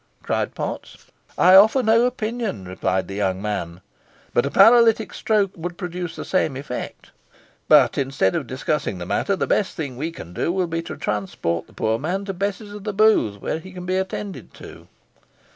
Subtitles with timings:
[0.23, 1.05] cried Potts.
[1.37, 3.81] "I offer no opinion," replied the young man;
[4.33, 7.11] "but a paralytic stroke would produce the same effect.
[7.67, 10.97] But, instead of discussing the matter, the best thing we can do will be to
[10.97, 14.87] transport the poor man to Bess's o' th' Booth, where he can be attended to."